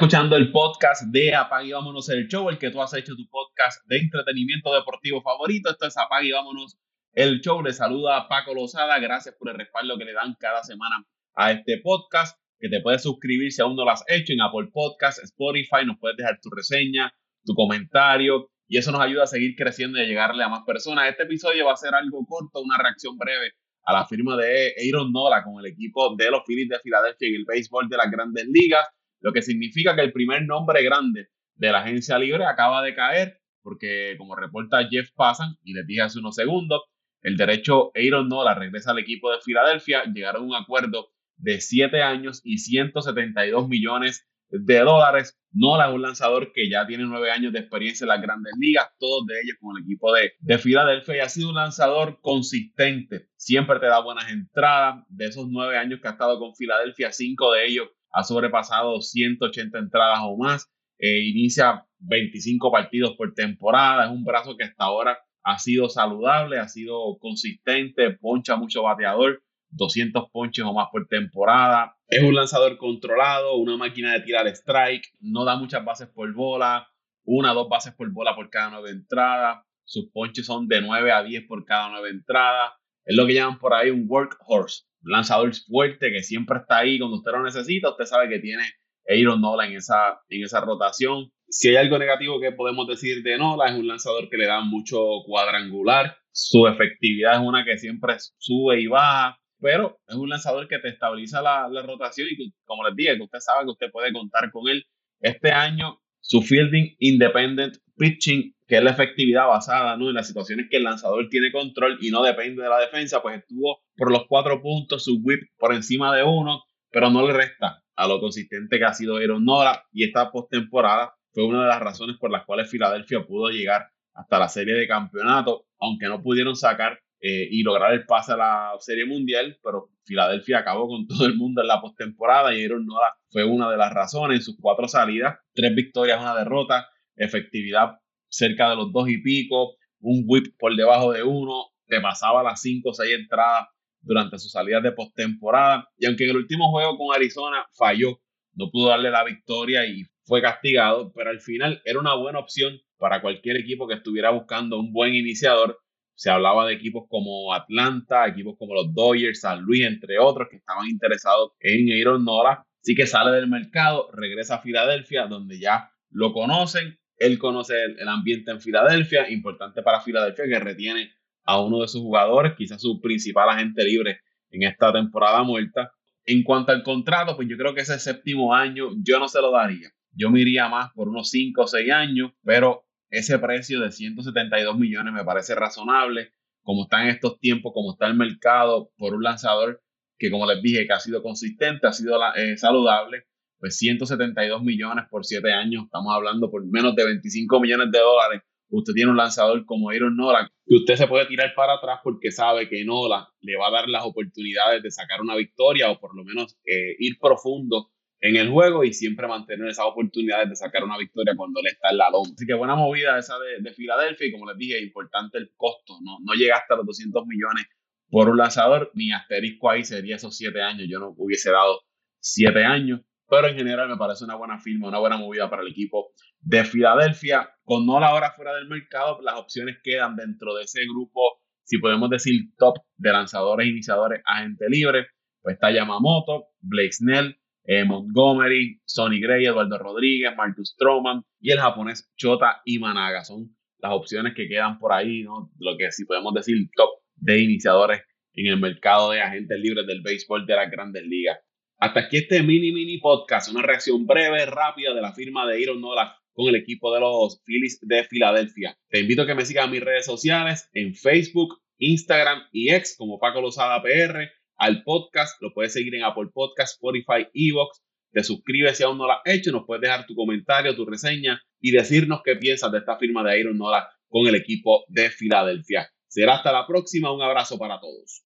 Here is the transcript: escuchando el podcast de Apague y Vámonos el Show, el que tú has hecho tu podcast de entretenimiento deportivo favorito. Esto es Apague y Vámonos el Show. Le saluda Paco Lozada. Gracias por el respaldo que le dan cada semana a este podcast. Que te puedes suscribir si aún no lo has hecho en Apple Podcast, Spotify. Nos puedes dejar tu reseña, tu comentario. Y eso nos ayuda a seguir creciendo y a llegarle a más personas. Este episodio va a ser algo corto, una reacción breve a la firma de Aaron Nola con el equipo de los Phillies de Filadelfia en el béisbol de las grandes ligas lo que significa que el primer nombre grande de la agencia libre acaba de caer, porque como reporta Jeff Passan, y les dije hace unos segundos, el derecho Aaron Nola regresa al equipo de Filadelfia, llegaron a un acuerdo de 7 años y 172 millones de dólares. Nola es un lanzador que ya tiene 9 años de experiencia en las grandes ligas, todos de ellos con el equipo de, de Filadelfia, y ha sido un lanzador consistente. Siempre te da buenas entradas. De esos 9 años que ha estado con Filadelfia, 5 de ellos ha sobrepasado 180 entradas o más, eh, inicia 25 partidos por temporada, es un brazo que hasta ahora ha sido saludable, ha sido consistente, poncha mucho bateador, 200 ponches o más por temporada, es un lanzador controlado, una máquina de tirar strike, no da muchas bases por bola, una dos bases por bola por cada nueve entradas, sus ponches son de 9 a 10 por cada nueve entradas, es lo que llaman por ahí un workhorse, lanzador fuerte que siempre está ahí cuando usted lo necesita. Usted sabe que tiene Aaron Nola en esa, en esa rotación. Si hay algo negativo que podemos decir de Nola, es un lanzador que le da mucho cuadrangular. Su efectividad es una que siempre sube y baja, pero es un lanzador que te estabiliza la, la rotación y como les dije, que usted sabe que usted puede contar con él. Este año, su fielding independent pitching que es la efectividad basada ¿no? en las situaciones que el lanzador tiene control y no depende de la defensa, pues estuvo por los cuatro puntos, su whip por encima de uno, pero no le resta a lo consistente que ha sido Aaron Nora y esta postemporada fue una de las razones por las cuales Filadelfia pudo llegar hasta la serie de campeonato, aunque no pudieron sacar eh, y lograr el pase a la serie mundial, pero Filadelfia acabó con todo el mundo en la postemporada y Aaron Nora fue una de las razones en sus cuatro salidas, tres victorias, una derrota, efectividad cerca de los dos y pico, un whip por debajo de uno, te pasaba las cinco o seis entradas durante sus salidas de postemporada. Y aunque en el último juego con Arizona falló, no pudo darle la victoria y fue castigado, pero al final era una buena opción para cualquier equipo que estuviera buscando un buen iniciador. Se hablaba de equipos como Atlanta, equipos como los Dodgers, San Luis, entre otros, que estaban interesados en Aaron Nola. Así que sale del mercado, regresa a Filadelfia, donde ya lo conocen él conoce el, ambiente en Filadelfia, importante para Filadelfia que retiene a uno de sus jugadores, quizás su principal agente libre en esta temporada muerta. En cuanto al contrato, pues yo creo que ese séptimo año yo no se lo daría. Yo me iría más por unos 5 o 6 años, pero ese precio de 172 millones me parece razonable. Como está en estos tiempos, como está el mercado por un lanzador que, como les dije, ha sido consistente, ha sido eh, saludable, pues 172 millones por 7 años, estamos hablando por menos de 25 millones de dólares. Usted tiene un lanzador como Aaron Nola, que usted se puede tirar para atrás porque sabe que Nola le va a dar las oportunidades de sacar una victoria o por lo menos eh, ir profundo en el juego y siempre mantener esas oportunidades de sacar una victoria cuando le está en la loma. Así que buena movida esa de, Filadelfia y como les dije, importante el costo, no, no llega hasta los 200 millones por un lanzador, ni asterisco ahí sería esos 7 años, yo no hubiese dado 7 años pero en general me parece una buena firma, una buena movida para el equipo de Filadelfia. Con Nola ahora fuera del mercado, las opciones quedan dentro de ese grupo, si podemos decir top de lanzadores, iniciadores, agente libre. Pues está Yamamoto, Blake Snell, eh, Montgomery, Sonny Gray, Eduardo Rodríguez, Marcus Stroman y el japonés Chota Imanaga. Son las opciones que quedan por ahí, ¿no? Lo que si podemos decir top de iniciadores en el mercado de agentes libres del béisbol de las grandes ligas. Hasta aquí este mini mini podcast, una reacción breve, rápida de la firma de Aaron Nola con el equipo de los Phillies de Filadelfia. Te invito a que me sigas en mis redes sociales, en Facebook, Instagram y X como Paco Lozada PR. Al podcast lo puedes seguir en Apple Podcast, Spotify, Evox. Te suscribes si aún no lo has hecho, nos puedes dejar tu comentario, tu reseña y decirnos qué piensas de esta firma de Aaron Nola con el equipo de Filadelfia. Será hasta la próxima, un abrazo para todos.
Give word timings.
escuchando 0.00 0.34
el 0.34 0.50
podcast 0.50 1.12
de 1.12 1.34
Apague 1.34 1.68
y 1.68 1.72
Vámonos 1.72 2.08
el 2.08 2.26
Show, 2.26 2.48
el 2.48 2.56
que 2.56 2.70
tú 2.70 2.80
has 2.80 2.94
hecho 2.94 3.14
tu 3.14 3.28
podcast 3.28 3.86
de 3.86 3.98
entretenimiento 3.98 4.72
deportivo 4.74 5.20
favorito. 5.20 5.68
Esto 5.68 5.86
es 5.86 5.98
Apague 5.98 6.28
y 6.28 6.32
Vámonos 6.32 6.78
el 7.12 7.42
Show. 7.42 7.60
Le 7.60 7.74
saluda 7.74 8.26
Paco 8.26 8.54
Lozada. 8.54 8.98
Gracias 8.98 9.34
por 9.38 9.50
el 9.50 9.58
respaldo 9.58 9.98
que 9.98 10.06
le 10.06 10.14
dan 10.14 10.34
cada 10.40 10.64
semana 10.64 11.04
a 11.34 11.52
este 11.52 11.82
podcast. 11.84 12.38
Que 12.58 12.70
te 12.70 12.80
puedes 12.80 13.02
suscribir 13.02 13.52
si 13.52 13.60
aún 13.60 13.76
no 13.76 13.84
lo 13.84 13.90
has 13.90 14.02
hecho 14.08 14.32
en 14.32 14.40
Apple 14.40 14.70
Podcast, 14.72 15.22
Spotify. 15.22 15.84
Nos 15.84 15.98
puedes 15.98 16.16
dejar 16.16 16.40
tu 16.40 16.48
reseña, 16.48 17.12
tu 17.44 17.52
comentario. 17.52 18.48
Y 18.68 18.78
eso 18.78 18.92
nos 18.92 19.02
ayuda 19.02 19.24
a 19.24 19.26
seguir 19.26 19.54
creciendo 19.54 19.98
y 19.98 20.00
a 20.00 20.06
llegarle 20.06 20.42
a 20.42 20.48
más 20.48 20.62
personas. 20.66 21.10
Este 21.10 21.24
episodio 21.24 21.66
va 21.66 21.74
a 21.74 21.76
ser 21.76 21.94
algo 21.94 22.24
corto, 22.24 22.62
una 22.62 22.78
reacción 22.78 23.18
breve 23.18 23.52
a 23.84 23.92
la 23.92 24.06
firma 24.06 24.34
de 24.38 24.72
Aaron 24.78 25.12
Nola 25.12 25.44
con 25.44 25.62
el 25.62 25.70
equipo 25.70 26.16
de 26.16 26.30
los 26.30 26.40
Phillies 26.46 26.70
de 26.70 26.78
Filadelfia 26.78 27.28
en 27.28 27.34
el 27.34 27.44
béisbol 27.44 27.90
de 27.90 27.98
las 27.98 28.10
grandes 28.10 28.46
ligas 28.46 28.86
lo 29.20 29.32
que 29.32 29.42
significa 29.42 29.94
que 29.94 30.02
el 30.02 30.12
primer 30.12 30.46
nombre 30.46 30.82
grande 30.82 31.28
de 31.54 31.72
la 31.72 31.80
agencia 31.80 32.18
libre 32.18 32.44
acaba 32.44 32.82
de 32.82 32.94
caer, 32.94 33.40
porque 33.62 34.14
como 34.18 34.34
reporta 34.34 34.88
Jeff 34.90 35.10
Passan, 35.14 35.56
y 35.62 35.74
les 35.74 35.86
dije 35.86 36.02
hace 36.02 36.18
unos 36.18 36.34
segundos, 36.34 36.82
el 37.22 37.36
derecho 37.36 37.92
Aaron 37.94 38.28
Nola 38.28 38.54
regresa 38.54 38.92
al 38.92 38.98
equipo 38.98 39.30
de 39.30 39.40
Filadelfia, 39.40 40.04
llegaron 40.04 40.44
a 40.44 40.46
un 40.46 40.54
acuerdo 40.54 41.10
de 41.36 41.60
7 41.60 42.02
años 42.02 42.40
y 42.44 42.58
172 42.58 43.68
millones 43.68 44.26
de 44.48 44.78
dólares. 44.80 45.38
Nola 45.52 45.88
es 45.88 45.94
un 45.94 46.02
lanzador 46.02 46.52
que 46.52 46.70
ya 46.70 46.86
tiene 46.86 47.04
9 47.04 47.30
años 47.30 47.52
de 47.52 47.60
experiencia 47.60 48.04
en 48.04 48.08
las 48.08 48.22
grandes 48.22 48.54
ligas, 48.58 48.88
todos 48.98 49.26
de 49.26 49.34
ellos 49.42 49.56
con 49.60 49.76
el 49.76 49.84
equipo 49.84 50.12
de, 50.14 50.32
de 50.38 50.58
Filadelfia, 50.58 51.16
y 51.16 51.20
ha 51.20 51.28
sido 51.28 51.50
un 51.50 51.56
lanzador 51.56 52.20
consistente. 52.22 53.28
Siempre 53.36 53.78
te 53.80 53.86
da 53.86 54.00
buenas 54.00 54.30
entradas. 54.30 55.04
De 55.08 55.26
esos 55.26 55.48
9 55.48 55.76
años 55.76 56.00
que 56.00 56.08
ha 56.08 56.12
estado 56.12 56.38
con 56.38 56.54
Filadelfia, 56.54 57.12
5 57.12 57.52
de 57.52 57.66
ellos 57.66 57.88
ha 58.12 58.24
sobrepasado 58.24 59.00
180 59.00 59.78
entradas 59.78 60.20
o 60.22 60.36
más, 60.36 60.70
eh, 60.98 61.20
inicia 61.20 61.86
25 61.98 62.70
partidos 62.70 63.16
por 63.16 63.34
temporada, 63.34 64.04
es 64.04 64.10
un 64.10 64.24
brazo 64.24 64.56
que 64.56 64.64
hasta 64.64 64.84
ahora 64.84 65.18
ha 65.42 65.58
sido 65.58 65.88
saludable, 65.88 66.58
ha 66.58 66.68
sido 66.68 67.18
consistente, 67.18 68.10
poncha 68.10 68.56
mucho 68.56 68.82
bateador, 68.82 69.42
200 69.70 70.30
ponches 70.30 70.64
o 70.64 70.72
más 70.72 70.88
por 70.90 71.06
temporada, 71.06 71.96
es 72.08 72.22
un 72.22 72.34
lanzador 72.34 72.76
controlado, 72.76 73.56
una 73.56 73.76
máquina 73.76 74.12
de 74.12 74.20
tirar 74.20 74.46
strike, 74.48 75.06
no 75.20 75.44
da 75.44 75.56
muchas 75.56 75.84
bases 75.84 76.08
por 76.08 76.32
bola, 76.34 76.88
una 77.24 77.52
dos 77.54 77.68
bases 77.68 77.94
por 77.94 78.10
bola 78.12 78.34
por 78.34 78.50
cada 78.50 78.70
nueve 78.70 78.90
entradas, 78.90 79.64
sus 79.84 80.10
ponches 80.10 80.46
son 80.46 80.68
de 80.68 80.80
9 80.80 81.12
a 81.12 81.22
10 81.22 81.46
por 81.46 81.64
cada 81.64 81.90
nueve 81.90 82.10
entradas, 82.10 82.72
es 83.10 83.16
lo 83.16 83.26
que 83.26 83.34
llaman 83.34 83.58
por 83.58 83.74
ahí 83.74 83.90
un 83.90 84.04
workhorse, 84.08 84.84
lanzador 85.02 85.52
fuerte 85.66 86.12
que 86.12 86.22
siempre 86.22 86.58
está 86.58 86.78
ahí 86.78 86.96
cuando 86.96 87.16
usted 87.16 87.32
lo 87.32 87.42
necesita. 87.42 87.90
Usted 87.90 88.04
sabe 88.04 88.28
que 88.28 88.38
tiene 88.38 88.62
Aaron 89.08 89.40
Nola 89.40 89.66
en 89.66 89.72
esa, 89.72 90.20
en 90.28 90.44
esa 90.44 90.60
rotación. 90.60 91.32
Si 91.48 91.70
hay 91.70 91.76
algo 91.76 91.98
negativo 91.98 92.40
que 92.40 92.52
podemos 92.52 92.86
decir 92.86 93.24
de 93.24 93.36
Nola, 93.36 93.66
es 93.66 93.74
un 93.74 93.88
lanzador 93.88 94.28
que 94.30 94.36
le 94.36 94.46
da 94.46 94.60
mucho 94.60 95.00
cuadrangular. 95.26 96.18
Su 96.30 96.68
efectividad 96.68 97.34
es 97.34 97.40
una 97.40 97.64
que 97.64 97.78
siempre 97.78 98.14
sube 98.38 98.80
y 98.80 98.86
baja, 98.86 99.40
pero 99.58 99.98
es 100.06 100.14
un 100.14 100.28
lanzador 100.28 100.68
que 100.68 100.78
te 100.78 100.90
estabiliza 100.90 101.42
la, 101.42 101.68
la 101.68 101.82
rotación 101.82 102.28
y 102.30 102.52
como 102.64 102.86
les 102.86 102.94
dije, 102.94 103.16
que 103.16 103.24
usted 103.24 103.40
sabe 103.40 103.64
que 103.64 103.72
usted 103.72 103.90
puede 103.90 104.12
contar 104.12 104.52
con 104.52 104.68
él. 104.68 104.84
Este 105.20 105.50
año, 105.50 106.00
su 106.20 106.42
fielding 106.42 106.94
independent 107.00 107.76
pitching 107.98 108.54
que 108.70 108.76
es 108.76 108.84
la 108.84 108.92
efectividad 108.92 109.48
basada 109.48 109.96
¿no? 109.96 110.10
en 110.10 110.14
las 110.14 110.28
situaciones 110.28 110.68
que 110.70 110.76
el 110.76 110.84
lanzador 110.84 111.28
tiene 111.28 111.50
control 111.50 111.98
y 112.00 112.12
no 112.12 112.22
depende 112.22 112.62
de 112.62 112.68
la 112.68 112.78
defensa, 112.78 113.20
pues 113.20 113.40
estuvo 113.40 113.80
por 113.96 114.12
los 114.12 114.26
cuatro 114.28 114.62
puntos, 114.62 115.02
su 115.02 115.20
whip 115.24 115.40
por 115.58 115.74
encima 115.74 116.14
de 116.14 116.22
uno, 116.22 116.62
pero 116.88 117.10
no 117.10 117.26
le 117.26 117.32
resta 117.32 117.82
a 117.96 118.06
lo 118.06 118.20
consistente 118.20 118.78
que 118.78 118.84
ha 118.84 118.94
sido 118.94 119.16
Aaron 119.16 119.44
Nora 119.44 119.82
y 119.90 120.04
esta 120.04 120.30
postemporada 120.30 121.12
fue 121.32 121.46
una 121.46 121.62
de 121.62 121.66
las 121.66 121.80
razones 121.80 122.16
por 122.20 122.30
las 122.30 122.44
cuales 122.44 122.70
Filadelfia 122.70 123.26
pudo 123.26 123.50
llegar 123.50 123.88
hasta 124.14 124.38
la 124.38 124.48
serie 124.48 124.74
de 124.74 124.86
campeonato, 124.86 125.66
aunque 125.80 126.06
no 126.06 126.22
pudieron 126.22 126.54
sacar 126.54 127.00
eh, 127.20 127.48
y 127.50 127.64
lograr 127.64 127.92
el 127.92 128.06
pase 128.06 128.34
a 128.34 128.36
la 128.36 128.72
serie 128.78 129.04
mundial, 129.04 129.58
pero 129.64 129.88
Filadelfia 130.04 130.60
acabó 130.60 130.86
con 130.86 131.08
todo 131.08 131.26
el 131.26 131.34
mundo 131.34 131.60
en 131.60 131.66
la 131.66 131.80
postemporada 131.80 132.54
y 132.54 132.64
Aaron 132.64 132.86
Nora 132.86 133.16
fue 133.30 133.42
una 133.42 133.68
de 133.68 133.76
las 133.76 133.92
razones 133.92 134.38
en 134.38 134.42
sus 134.44 134.56
cuatro 134.60 134.86
salidas, 134.86 135.40
tres 135.54 135.74
victorias, 135.74 136.20
una 136.20 136.36
derrota, 136.36 136.88
efectividad 137.16 137.96
cerca 138.30 138.70
de 138.70 138.76
los 138.76 138.92
dos 138.92 139.08
y 139.08 139.18
pico, 139.18 139.76
un 140.00 140.24
whip 140.26 140.54
por 140.58 140.74
debajo 140.74 141.12
de 141.12 141.22
uno, 141.22 141.66
te 141.86 142.00
pasaba 142.00 142.42
las 142.42 142.62
cinco 142.62 142.90
o 142.90 142.94
seis 142.94 143.12
entradas 143.14 143.66
durante 144.00 144.38
sus 144.38 144.52
salidas 144.52 144.82
de 144.82 144.92
postemporada. 144.92 145.88
Y 145.98 146.06
aunque 146.06 146.24
en 146.24 146.30
el 146.30 146.36
último 146.36 146.70
juego 146.70 146.96
con 146.96 147.14
Arizona 147.14 147.66
falló, 147.76 148.20
no 148.54 148.70
pudo 148.70 148.88
darle 148.88 149.10
la 149.10 149.24
victoria 149.24 149.84
y 149.86 150.04
fue 150.24 150.40
castigado, 150.40 151.12
pero 151.12 151.30
al 151.30 151.40
final 151.40 151.82
era 151.84 151.98
una 151.98 152.14
buena 152.14 152.38
opción 152.38 152.78
para 152.98 153.20
cualquier 153.20 153.56
equipo 153.56 153.88
que 153.88 153.94
estuviera 153.94 154.30
buscando 154.30 154.78
un 154.78 154.92
buen 154.92 155.14
iniciador. 155.14 155.78
Se 156.14 156.30
hablaba 156.30 156.66
de 156.66 156.74
equipos 156.74 157.04
como 157.08 157.54
Atlanta, 157.54 158.28
equipos 158.28 158.56
como 158.58 158.74
los 158.74 158.92
Dodgers, 158.94 159.40
San 159.40 159.62
Luis, 159.62 159.84
entre 159.86 160.18
otros, 160.18 160.48
que 160.50 160.56
estaban 160.56 160.86
interesados 160.86 161.52
en 161.60 161.88
Aaron 161.90 162.24
Nola. 162.24 162.64
Así 162.82 162.94
que 162.94 163.06
sale 163.06 163.32
del 163.32 163.48
mercado, 163.48 164.10
regresa 164.12 164.56
a 164.56 164.60
Filadelfia, 164.60 165.26
donde 165.26 165.58
ya 165.58 165.90
lo 166.10 166.32
conocen 166.32 166.98
él 167.20 167.38
conoce 167.38 167.74
el, 167.84 168.08
ambiente 168.08 168.50
en 168.50 168.60
Filadelfia, 168.60 169.30
importante 169.30 169.82
para 169.82 170.00
Filadelfia 170.00 170.46
que 170.46 170.58
retiene 170.58 171.12
a 171.44 171.60
uno 171.60 171.82
de 171.82 171.88
sus 171.88 172.00
jugadores, 172.00 172.54
quizás 172.56 172.80
su 172.80 172.98
principal 173.00 173.50
agente 173.50 173.84
libre 173.84 174.20
en 174.50 174.62
esta 174.62 174.90
temporada 174.90 175.42
muerta. 175.42 175.92
En 176.24 176.42
cuanto 176.42 176.72
al 176.72 176.82
contrato, 176.82 177.36
pues 177.36 177.46
yo 177.46 177.58
creo 177.58 177.74
que 177.74 177.82
ese 177.82 177.98
séptimo 177.98 178.54
año 178.54 178.92
yo 179.02 179.18
no 179.18 179.28
se 179.28 179.40
lo 179.40 179.52
daría. 179.52 179.90
Yo 180.12 180.30
me 180.30 180.40
iría 180.40 180.68
más 180.68 180.92
por 180.94 181.08
unos 181.08 181.28
5 181.28 181.60
o 181.60 181.66
6 181.66 181.92
años, 181.92 182.32
pero 182.42 182.84
ese 183.10 183.38
precio 183.38 183.80
de 183.80 183.92
172 183.92 184.78
millones 184.78 185.12
me 185.12 185.24
parece 185.24 185.54
razonable. 185.54 186.32
Como 186.62 186.84
está 186.84 187.02
en 187.02 187.08
estos 187.08 187.38
tiempos, 187.38 187.72
como 187.74 187.92
está 187.92 188.06
el 188.06 188.14
mercado 188.14 188.92
por 188.96 189.14
un 189.14 189.22
lanzador 189.22 189.82
que, 190.18 190.30
como 190.30 190.46
les 190.46 190.62
dije, 190.62 190.86
ha 190.90 191.00
sido 191.00 191.22
consistente, 191.22 191.86
ha 191.86 191.92
sido 191.92 192.18
eh, 192.34 192.56
saludable, 192.56 193.26
pues 193.60 193.76
172 193.76 194.62
millones 194.62 195.04
por 195.10 195.24
7 195.24 195.52
años, 195.52 195.84
estamos 195.84 196.14
hablando 196.14 196.50
por 196.50 196.64
menos 196.66 196.96
de 196.96 197.04
25 197.04 197.60
millones 197.60 197.90
de 197.92 197.98
dólares. 197.98 198.42
Usted 198.70 198.94
tiene 198.94 199.10
un 199.10 199.16
lanzador 199.16 199.64
como 199.66 199.90
Aaron 199.90 200.16
Nola, 200.16 200.50
que 200.64 200.76
usted 200.76 200.94
se 200.94 201.06
puede 201.06 201.26
tirar 201.26 201.52
para 201.54 201.74
atrás 201.74 202.00
porque 202.02 202.30
sabe 202.30 202.68
que 202.68 202.84
Nola 202.84 203.28
le 203.40 203.56
va 203.56 203.68
a 203.68 203.72
dar 203.72 203.88
las 203.88 204.04
oportunidades 204.04 204.82
de 204.82 204.90
sacar 204.90 205.20
una 205.20 205.36
victoria 205.36 205.90
o 205.90 206.00
por 206.00 206.16
lo 206.16 206.24
menos 206.24 206.56
eh, 206.64 206.96
ir 206.98 207.18
profundo 207.20 207.90
en 208.20 208.36
el 208.36 208.50
juego 208.50 208.84
y 208.84 208.92
siempre 208.92 209.26
mantener 209.26 209.68
esas 209.68 209.86
oportunidades 209.86 210.48
de 210.48 210.56
sacar 210.56 210.84
una 210.84 210.96
victoria 210.96 211.34
cuando 211.36 211.60
le 211.62 211.70
está 211.70 211.90
en 211.90 211.98
la 211.98 212.10
loma. 212.10 212.30
Así 212.34 212.46
que 212.46 212.54
buena 212.54 212.76
movida 212.76 213.18
esa 213.18 213.34
de, 213.38 213.72
Filadelfia 213.74 214.26
y 214.26 214.32
como 214.32 214.46
les 214.48 214.56
dije, 214.56 214.80
importante 214.80 215.38
el 215.38 215.50
costo, 215.56 215.98
no, 216.02 216.18
no 216.22 216.34
llega 216.34 216.56
hasta 216.56 216.76
los 216.76 216.86
200 216.86 217.26
millones 217.26 217.66
por 218.08 218.28
un 218.28 218.38
lanzador, 218.38 218.90
ni 218.94 219.12
asterisco 219.12 219.70
ahí 219.70 219.84
sería 219.84 220.16
esos 220.16 220.36
7 220.36 220.60
años, 220.60 220.86
yo 220.88 220.98
no 220.98 221.14
hubiese 221.16 221.50
dado 221.50 221.80
7 222.20 222.64
años 222.64 223.00
pero 223.30 223.48
en 223.48 223.56
general 223.56 223.88
me 223.88 223.96
parece 223.96 224.24
una 224.24 224.34
buena 224.34 224.58
firma, 224.58 224.88
una 224.88 224.98
buena 224.98 225.16
movida 225.16 225.48
para 225.48 225.62
el 225.62 225.68
equipo 225.68 226.12
de 226.40 226.64
Filadelfia. 226.64 227.48
Con 227.62 227.86
Nola 227.86 228.08
ahora 228.08 228.32
fuera 228.32 228.54
del 228.54 228.66
mercado, 228.66 229.20
las 229.22 229.36
opciones 229.36 229.78
quedan 229.82 230.16
dentro 230.16 230.54
de 230.54 230.64
ese 230.64 230.82
grupo, 230.84 231.20
si 231.62 231.78
podemos 231.78 232.10
decir 232.10 232.34
top 232.58 232.78
de 232.96 233.12
lanzadores, 233.12 233.68
iniciadores, 233.68 234.20
agente 234.24 234.68
libre. 234.68 235.06
Pues 235.42 235.54
está 235.54 235.70
Yamamoto, 235.70 236.48
Blake 236.60 236.92
Snell, 236.92 237.36
eh, 237.64 237.84
Montgomery, 237.84 238.80
Sonny 238.84 239.20
Gray, 239.20 239.46
Eduardo 239.46 239.78
Rodríguez, 239.78 240.34
Marcus 240.36 240.70
Stroman 240.70 241.22
y 241.38 241.52
el 241.52 241.60
japonés 241.60 242.12
Chota 242.16 242.60
Imanaga. 242.64 243.24
Son 243.24 243.56
las 243.78 243.92
opciones 243.92 244.34
que 244.34 244.48
quedan 244.48 244.78
por 244.78 244.92
ahí, 244.92 245.22
¿no? 245.22 245.50
Lo 245.58 245.76
que 245.78 245.92
si 245.92 246.04
podemos 246.04 246.34
decir 246.34 246.56
top 246.74 246.90
de 247.14 247.40
iniciadores 247.40 248.02
en 248.34 248.46
el 248.46 248.60
mercado 248.60 249.12
de 249.12 249.20
agentes 249.20 249.58
libres 249.58 249.86
del 249.86 250.02
béisbol 250.02 250.46
de 250.46 250.56
las 250.56 250.70
grandes 250.70 251.04
ligas. 251.04 251.38
Hasta 251.82 252.00
aquí 252.00 252.18
este 252.18 252.42
mini 252.42 252.72
mini 252.72 252.98
podcast, 252.98 253.50
una 253.50 253.62
reacción 253.62 254.04
breve, 254.04 254.44
rápida 254.44 254.92
de 254.92 255.00
la 255.00 255.14
firma 255.14 255.46
de 255.46 255.64
Aaron 255.64 255.80
Nola 255.80 256.14
con 256.34 256.46
el 256.48 256.56
equipo 256.56 256.92
de 256.92 257.00
los 257.00 257.40
Phillies 257.42 257.78
de 257.80 258.04
Filadelfia. 258.04 258.76
Te 258.90 259.00
invito 259.00 259.22
a 259.22 259.26
que 259.26 259.34
me 259.34 259.46
sigas 259.46 259.64
en 259.64 259.70
mis 259.70 259.80
redes 259.80 260.04
sociales, 260.04 260.68
en 260.74 260.94
Facebook, 260.94 261.58
Instagram 261.78 262.42
y 262.52 262.68
X 262.68 262.96
como 262.98 263.18
Paco 263.18 263.40
Lozada 263.40 263.82
PR. 263.82 264.28
Al 264.58 264.82
podcast 264.82 265.40
lo 265.40 265.54
puedes 265.54 265.72
seguir 265.72 265.94
en 265.94 266.04
Apple 266.04 266.28
Podcast, 266.34 266.74
Spotify, 266.74 267.26
Evox. 267.32 267.82
Te 268.12 268.24
suscribes 268.24 268.76
si 268.76 268.82
aún 268.82 268.98
no 268.98 269.06
lo 269.06 269.14
has 269.14 269.22
hecho, 269.24 269.50
nos 269.50 269.64
puedes 269.64 269.80
dejar 269.80 270.04
tu 270.04 270.14
comentario, 270.14 270.76
tu 270.76 270.84
reseña 270.84 271.42
y 271.62 271.70
decirnos 271.70 272.20
qué 272.22 272.36
piensas 272.36 272.70
de 272.72 272.78
esta 272.80 272.98
firma 272.98 273.24
de 273.24 273.40
Aaron 273.40 273.56
Nola 273.56 273.88
con 274.06 274.26
el 274.26 274.34
equipo 274.34 274.84
de 274.88 275.08
Filadelfia. 275.08 275.88
Será 276.08 276.34
hasta 276.34 276.52
la 276.52 276.66
próxima, 276.66 277.10
un 277.10 277.22
abrazo 277.22 277.56
para 277.56 277.80
todos. 277.80 278.18